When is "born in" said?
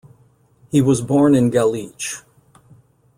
0.99-1.51